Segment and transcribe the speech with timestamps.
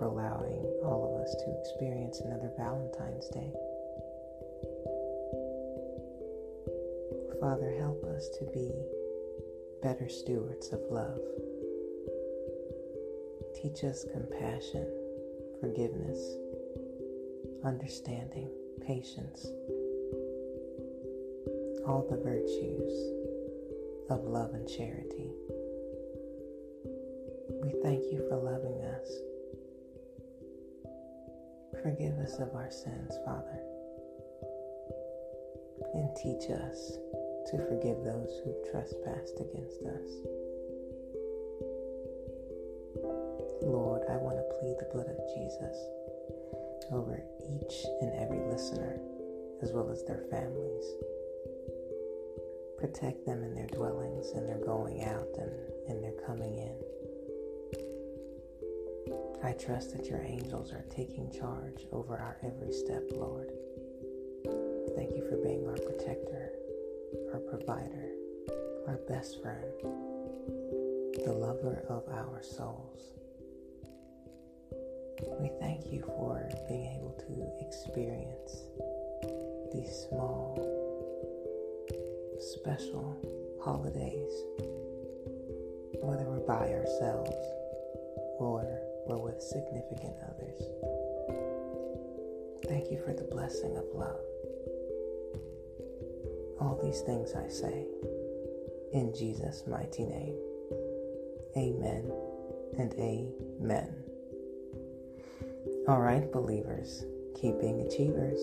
[0.00, 3.52] for allowing all of us to experience another Valentine's Day.
[7.40, 8.72] Father, help us to be
[9.82, 11.20] better stewards of love.
[13.54, 14.86] Teach us compassion,
[15.60, 16.18] forgiveness,
[17.64, 18.50] understanding,
[18.86, 19.46] patience,
[21.86, 22.92] all the virtues
[24.10, 25.30] of love and charity.
[27.62, 29.19] We thank you for loving us.
[31.82, 33.58] Forgive us of our sins, Father,
[35.94, 36.98] and teach us
[37.48, 40.10] to forgive those who've trespassed against us.
[43.62, 45.76] Lord, I want to plead the blood of Jesus
[46.92, 49.00] over each and every listener,
[49.62, 50.84] as well as their families.
[52.76, 55.52] Protect them in their dwellings and their going out and
[55.88, 56.89] in their coming in.
[59.42, 63.48] I trust that your angels are taking charge over our every step, Lord.
[64.94, 66.50] Thank you for being our protector,
[67.32, 68.10] our provider,
[68.86, 69.64] our best friend,
[71.24, 73.00] the lover of our souls.
[75.40, 78.64] We thank you for being able to experience
[79.72, 80.60] these small,
[82.38, 83.16] special
[83.64, 84.32] holidays,
[86.02, 87.36] whether we're by ourselves
[88.38, 90.60] or we're with significant others.
[92.66, 94.20] Thank you for the blessing of love.
[96.60, 97.86] All these things I say
[98.92, 100.36] in Jesus' mighty name.
[101.56, 102.12] Amen
[102.78, 103.94] and amen.
[105.88, 107.04] All right, believers,
[107.40, 108.40] keep being achievers.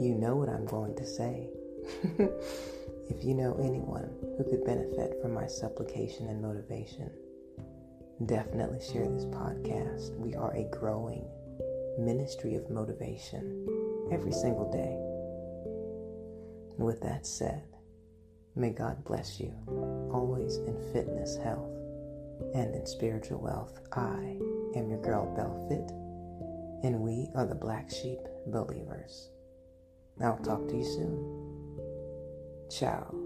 [0.00, 1.48] You know what I'm going to say.
[3.08, 7.10] if you know anyone who could benefit from my supplication and motivation,
[8.24, 10.16] definitely share this podcast.
[10.16, 11.28] We are a growing
[11.98, 13.66] ministry of motivation
[14.10, 14.96] every single day.
[16.82, 17.64] With that said,
[18.54, 19.52] may God bless you
[20.12, 21.76] always in fitness, health,
[22.54, 23.78] and in spiritual wealth.
[23.92, 24.38] I
[24.74, 25.90] am your girl, Belle Fit
[26.82, 29.30] and we are the Black Sheep Believers.
[30.22, 32.68] I'll talk to you soon.
[32.70, 33.25] Ciao.